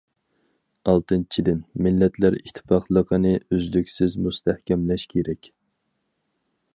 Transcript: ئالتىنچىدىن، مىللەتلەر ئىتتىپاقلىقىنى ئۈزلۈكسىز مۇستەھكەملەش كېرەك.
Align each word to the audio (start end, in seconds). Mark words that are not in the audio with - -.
ئالتىنچىدىن، 0.93 1.59
مىللەتلەر 1.87 2.37
ئىتتىپاقلىقىنى 2.39 3.33
ئۈزلۈكسىز 3.41 4.15
مۇستەھكەملەش 4.29 5.07
كېرەك. 5.13 5.51